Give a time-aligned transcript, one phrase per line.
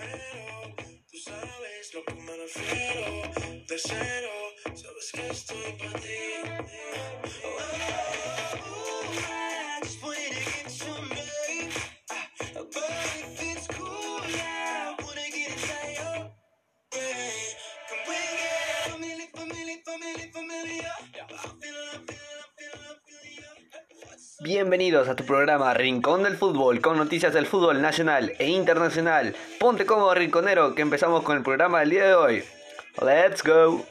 [0.00, 0.74] primero,
[1.10, 3.22] tú sabes lo que me refiero.
[3.66, 4.30] Tercero,
[4.74, 6.18] sabes que estoy para ti.
[7.44, 8.39] Oh, oh,
[24.52, 29.36] Bienvenidos a tu programa Rincón del Fútbol con noticias del fútbol nacional e internacional.
[29.60, 32.44] Ponte cómodo rinconero que empezamos con el programa del día de hoy.
[33.00, 33.86] Let's go.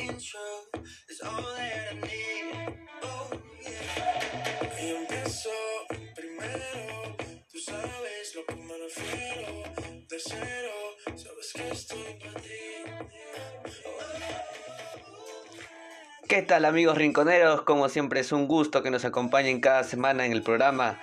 [0.00, 0.69] Intro
[16.28, 17.62] ¿Qué tal amigos rinconeros?
[17.62, 20.98] Como siempre es un gusto que nos acompañen cada semana en el programa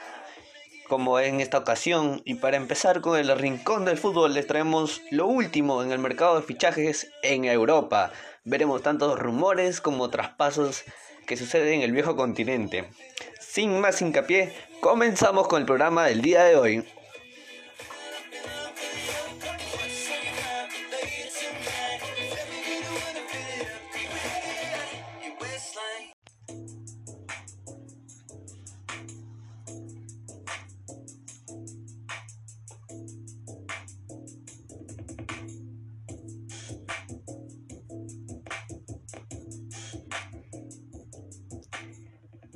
[0.88, 2.22] como en esta ocasión.
[2.26, 6.36] Y para empezar con el rincón del fútbol les traemos lo último en el mercado
[6.36, 8.12] de fichajes en Europa.
[8.44, 10.84] Veremos tantos rumores como traspasos
[11.26, 12.90] que suceden en el viejo continente.
[13.40, 16.86] Sin más hincapié, comenzamos con el programa del día de hoy.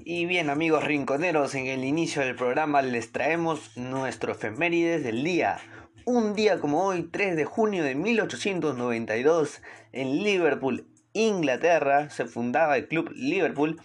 [0.03, 5.59] Y bien amigos rinconeros, en el inicio del programa les traemos nuestro efemérides del día.
[6.05, 12.87] Un día como hoy, 3 de junio de 1892, en Liverpool, Inglaterra, se fundaba el
[12.87, 13.79] Club Liverpool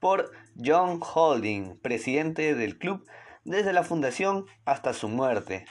[0.00, 3.06] por John Holding, presidente del club
[3.44, 5.66] desde la fundación hasta su muerte.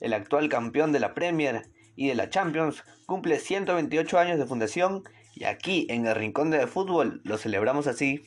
[0.00, 5.02] El actual campeón de la Premier y de la Champions cumple 128 años de fundación
[5.34, 8.22] y aquí en el Rincón de Fútbol lo celebramos así.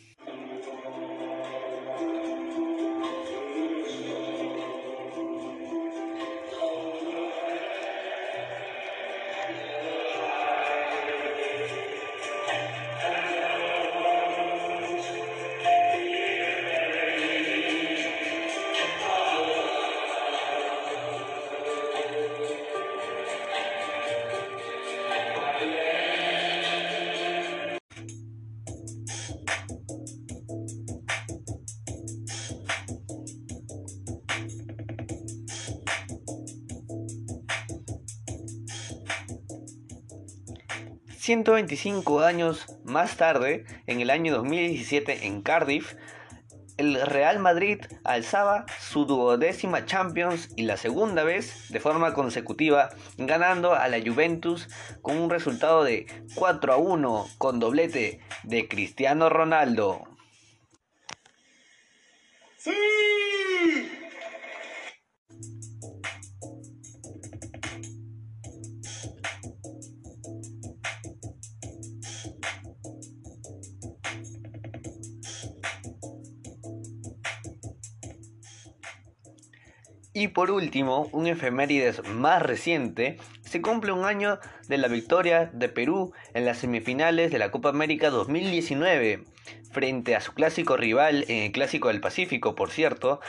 [41.22, 45.94] ...125 años más tarde, en el año 2017 en Cardiff...
[46.78, 50.50] ...el Real Madrid alzaba su duodécima Champions...
[50.56, 52.90] ...y la segunda vez de forma consecutiva...
[53.20, 54.68] ...ganando a la Juventus
[55.04, 57.28] con un resultado de 4 a 1...
[57.38, 60.08] ...con doblete de Cristiano Ronaldo...
[80.14, 85.70] Y por último, un efemérides más reciente, se cumple un año de la victoria de
[85.70, 89.24] Perú en las semifinales de la Copa América 2019,
[89.72, 93.22] frente a su clásico rival en el Clásico del Pacífico, por cierto,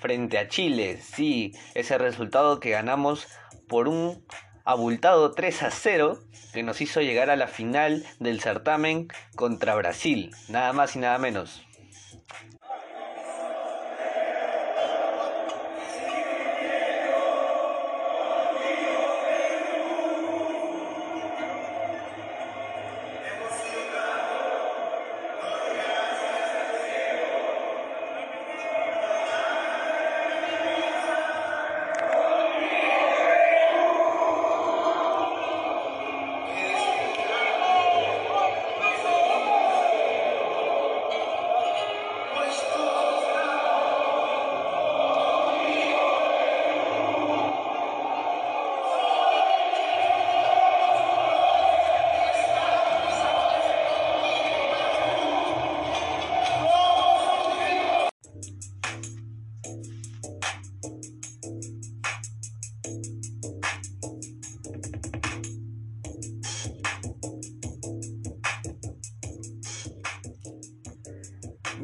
[0.00, 1.00] frente a Chile.
[1.02, 3.26] Sí, ese resultado que ganamos
[3.66, 4.24] por un
[4.64, 6.20] abultado 3 a 0
[6.52, 11.18] que nos hizo llegar a la final del certamen contra Brasil, nada más y nada
[11.18, 11.67] menos.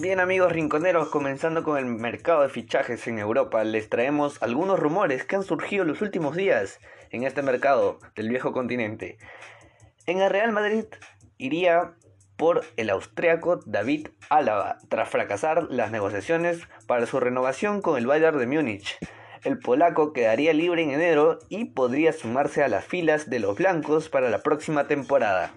[0.04, 5.24] Bien amigos rinconeros, comenzando con el mercado de fichajes en Europa, les traemos algunos rumores
[5.24, 6.78] que han surgido los últimos días
[7.08, 9.16] en este mercado del viejo continente.
[10.04, 10.84] En el Real Madrid
[11.38, 11.94] iría
[12.36, 18.38] por el austriaco David Álava, tras fracasar las negociaciones para su renovación con el Bayern
[18.38, 18.98] de Múnich.
[19.42, 24.10] El polaco quedaría libre en enero y podría sumarse a las filas de los blancos
[24.10, 25.54] para la próxima temporada.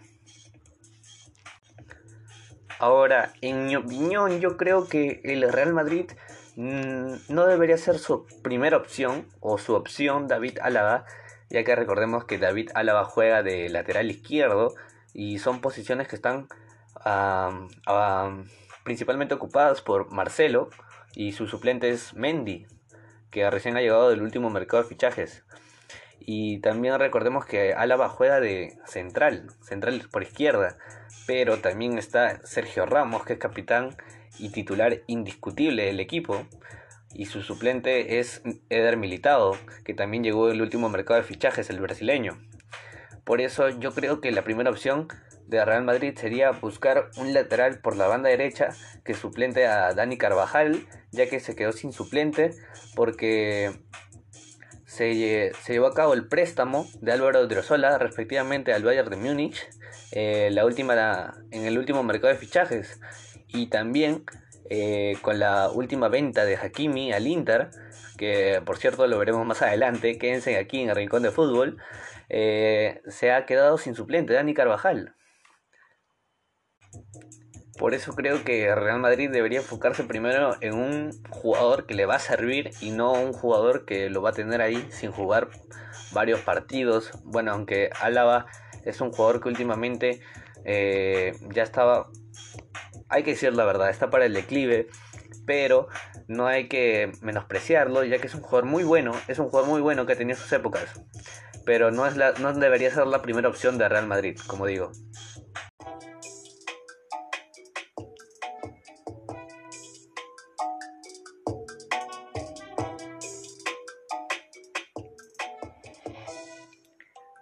[2.79, 6.11] Ahora, en mi opinión, yo creo que el Real Madrid
[6.55, 11.05] mm, no debería ser su primera opción o su opción David Álava,
[11.49, 14.75] ya que recordemos que David Álava juega de lateral izquierdo
[15.13, 16.47] y son posiciones que están
[18.83, 20.69] principalmente ocupadas por Marcelo
[21.15, 22.67] y su suplente es Mendy,
[23.31, 25.43] que recién ha llegado del último mercado de fichajes.
[26.27, 30.77] Y también recordemos que Álava juega de central, central por izquierda
[31.27, 33.95] pero también está Sergio Ramos, que es capitán
[34.39, 36.47] y titular indiscutible del equipo.
[37.13, 41.81] Y su suplente es Eder Militado, que también llegó del último mercado de fichajes, el
[41.81, 42.37] brasileño.
[43.25, 45.09] Por eso yo creo que la primera opción
[45.47, 48.69] de Real Madrid sería buscar un lateral por la banda derecha
[49.03, 52.51] que suplente a Dani Carvajal, ya que se quedó sin suplente
[52.95, 53.71] porque
[54.87, 59.67] se, llevó a cabo el préstamo de Álvaro Drosola respectivamente al Bayern de Múnich
[60.13, 62.99] eh, la última, en el último mercado de fichajes
[63.49, 64.23] y también
[64.69, 67.69] eh, con la última venta de Hakimi al Inter,
[68.17, 71.77] que por cierto lo veremos más adelante, quédense aquí en el Rincón de Fútbol,
[72.29, 75.15] eh, se ha quedado sin suplente Dani Carvajal.
[77.77, 82.15] Por eso creo que Real Madrid debería enfocarse primero en un jugador que le va
[82.15, 85.49] a servir y no un jugador que lo va a tener ahí sin jugar
[86.11, 87.11] varios partidos.
[87.23, 88.47] Bueno, aunque Álava
[88.83, 90.21] es un jugador que últimamente
[90.65, 92.09] eh, ya estaba,
[93.09, 94.87] hay que decir la verdad, está para el declive,
[95.45, 95.87] pero
[96.27, 99.81] no hay que menospreciarlo, ya que es un jugador muy bueno, es un jugador muy
[99.81, 101.01] bueno que ha tenido sus épocas,
[101.65, 104.91] pero no, es la, no debería ser la primera opción de Real Madrid, como digo.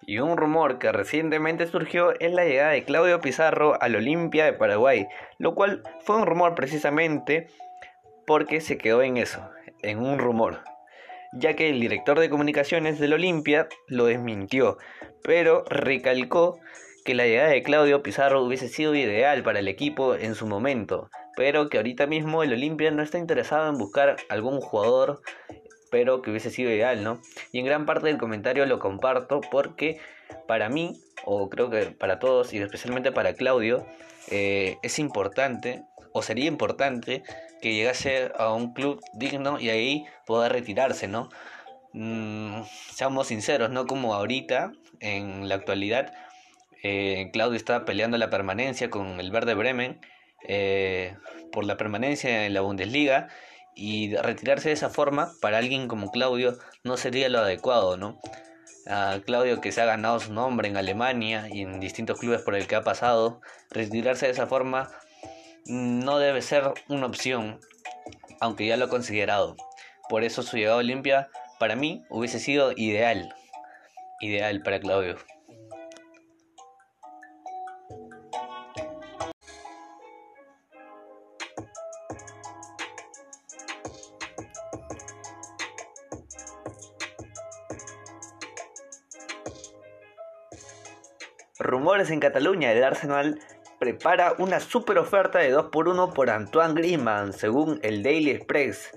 [0.08, 4.54] Y un rumor que recientemente surgió es la llegada de Claudio Pizarro al Olimpia de
[4.54, 5.08] Paraguay,
[5.40, 7.48] lo cual fue un rumor precisamente
[8.28, 9.50] porque se quedó en eso,
[9.82, 10.62] en un rumor,
[11.34, 14.78] ya que el director de comunicaciones del Olimpia lo desmintió,
[15.24, 16.60] pero recalcó
[17.04, 21.10] que la llegada de Claudio Pizarro hubiese sido ideal para el equipo en su momento,
[21.36, 25.22] pero que ahorita mismo el Olimpia no está interesado en buscar algún jugador
[25.96, 27.22] pero que hubiese sido ideal, ¿no?
[27.54, 29.98] Y en gran parte del comentario lo comparto porque
[30.46, 33.88] para mí, o creo que para todos y especialmente para Claudio,
[34.30, 37.24] eh, es importante o sería importante
[37.62, 41.30] que llegase a un club digno y ahí pueda retirarse, ¿no?
[41.94, 46.12] Mm, seamos sinceros, no como ahorita, en la actualidad,
[46.84, 50.02] eh, Claudio está peleando la permanencia con el Verde Bremen
[50.46, 51.16] eh,
[51.54, 53.30] por la permanencia en la Bundesliga
[53.76, 58.20] y retirarse de esa forma para alguien como Claudio no sería lo adecuado, ¿no?
[58.88, 62.56] A Claudio que se ha ganado su nombre en Alemania y en distintos clubes por
[62.56, 64.90] el que ha pasado, retirarse de esa forma
[65.66, 67.60] no debe ser una opción,
[68.40, 69.56] aunque ya lo ha considerado.
[70.10, 71.30] Por eso su llegada a Olimpia
[71.60, 73.34] para mí hubiese sido ideal,
[74.22, 75.18] ideal para Claudio.
[91.66, 93.40] Rumores en Cataluña, el Arsenal
[93.80, 98.92] prepara una super oferta de 2 por 1 por Antoine Griezmann, según el Daily Express.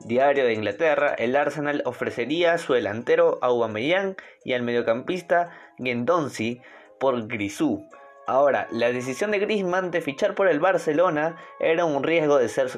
[0.00, 6.60] Diario de Inglaterra, el Arsenal ofrecería su delantero Aubameyang y al mediocampista Gendonzi
[6.98, 7.84] por Grisú.
[8.26, 12.68] Ahora, la decisión de Griezmann de fichar por el Barcelona era un riesgo de ser,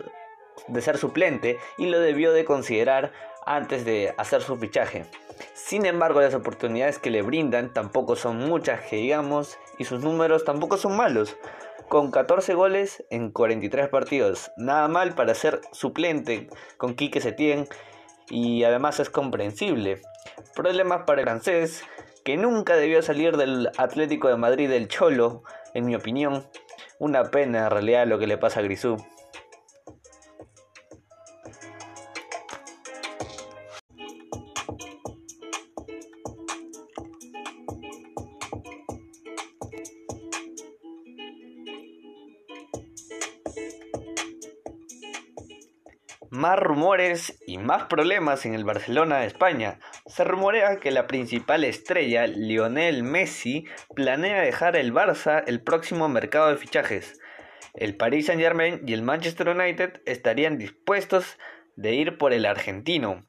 [0.69, 3.13] de ser suplente y lo debió de considerar
[3.47, 5.05] antes de hacer su fichaje.
[5.55, 10.45] Sin embargo, las oportunidades que le brindan tampoco son muchas que digamos y sus números
[10.45, 11.37] tampoco son malos.
[11.89, 17.69] Con 14 goles en 43 partidos, nada mal para ser suplente con Quique Setién
[18.29, 20.01] y además es comprensible.
[20.55, 21.85] Problemas para el francés,
[22.25, 25.43] que nunca debió salir del Atlético de Madrid del Cholo,
[25.75, 26.47] en mi opinión.
[26.99, 28.97] Una pena en realidad lo que le pasa a Grisú.
[46.35, 49.79] Más rumores y más problemas en el Barcelona de España.
[50.07, 56.49] Se rumorea que la principal estrella, Lionel Messi, planea dejar el Barça el próximo mercado
[56.49, 57.21] de fichajes.
[57.75, 61.39] El Paris Saint-Germain y el Manchester United estarían dispuestos
[61.77, 63.23] de ir por el argentino,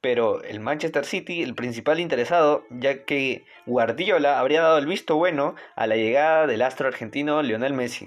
[0.00, 5.56] pero el Manchester City el principal interesado, ya que Guardiola habría dado el visto bueno
[5.74, 8.06] a la llegada del astro argentino Lionel Messi.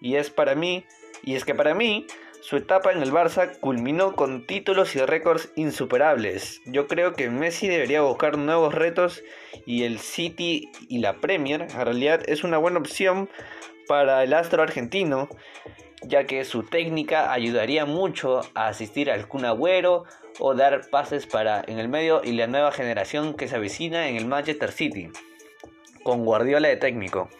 [0.00, 0.86] Y es para mí,
[1.22, 2.06] y es que para mí
[2.42, 6.60] su etapa en el Barça culminó con títulos y récords insuperables.
[6.66, 9.22] Yo creo que Messi debería buscar nuevos retos
[9.64, 13.30] y el City y la Premier en realidad es una buena opción
[13.86, 15.28] para el astro argentino,
[16.02, 20.02] ya que su técnica ayudaría mucho a asistir al Kun Agüero
[20.40, 24.16] o dar pases para en el medio y la nueva generación que se avecina en
[24.16, 25.10] el Manchester City,
[26.02, 27.30] con Guardiola de técnico.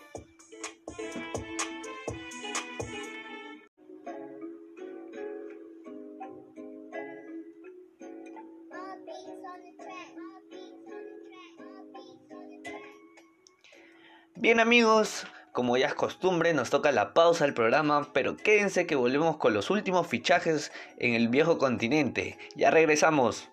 [14.43, 18.97] Bien amigos, como ya es costumbre, nos toca la pausa del programa, pero quédense que
[18.97, 22.39] volvemos con los últimos fichajes en el viejo continente.
[22.57, 23.52] Ya regresamos.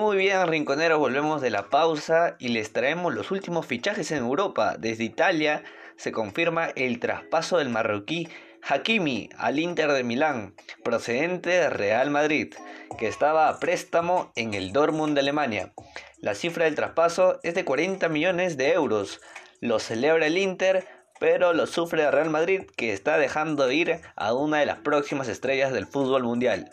[0.00, 4.76] Muy bien, rinconeros, volvemos de la pausa y les traemos los últimos fichajes en Europa.
[4.78, 5.62] Desde Italia
[5.96, 8.26] se confirma el traspaso del marroquí
[8.62, 12.54] Hakimi al Inter de Milán, procedente de Real Madrid,
[12.98, 15.74] que estaba a préstamo en el Dortmund de Alemania.
[16.16, 19.20] La cifra del traspaso es de 40 millones de euros.
[19.60, 20.86] Lo celebra el Inter,
[21.18, 25.28] pero lo sufre el Real Madrid, que está dejando ir a una de las próximas
[25.28, 26.70] estrellas del fútbol mundial.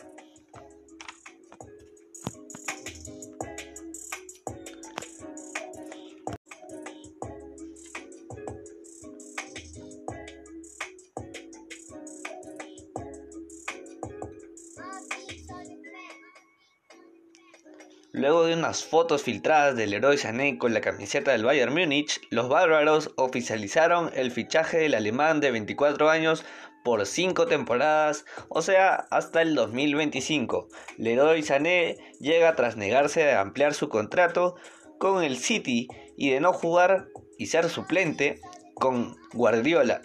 [18.18, 22.48] Luego de unas fotos filtradas del héroe Sané con la camiseta del Bayern Múnich, los
[22.48, 26.44] bárbaros oficializaron el fichaje del alemán de 24 años
[26.82, 30.66] por 5 temporadas, o sea, hasta el 2025.
[30.96, 34.56] Leroy Sané llega tras negarse a ampliar su contrato
[34.98, 37.06] con el City y de no jugar
[37.38, 38.40] y ser suplente
[38.74, 40.02] con Guardiola.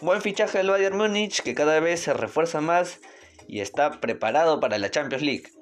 [0.00, 3.00] Buen fichaje del Bayern Múnich que cada vez se refuerza más
[3.48, 5.61] y está preparado para la Champions League.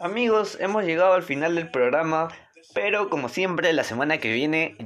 [0.00, 2.28] Amigos, hemos llegado al final del programa,
[2.72, 4.76] pero como siempre la semana que viene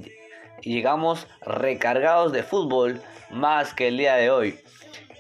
[0.62, 4.58] llegamos recargados de fútbol más que el día de hoy.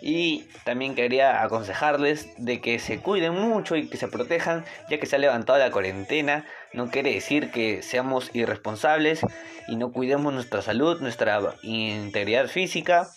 [0.00, 5.06] Y también quería aconsejarles de que se cuiden mucho y que se protejan, ya que
[5.06, 6.46] se ha levantado la cuarentena.
[6.72, 9.20] No quiere decir que seamos irresponsables
[9.68, 13.10] y no cuidemos nuestra salud, nuestra integridad física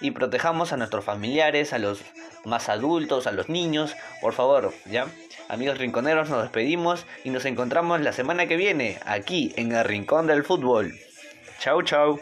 [0.00, 2.02] y protejamos a nuestros familiares, a los
[2.44, 3.94] más adultos, a los niños.
[4.20, 5.06] Por favor, ¿ya?
[5.48, 10.26] Amigos rinconeros, nos despedimos y nos encontramos la semana que viene aquí en el Rincón
[10.26, 10.94] del Fútbol.
[11.58, 12.20] Chau, chau.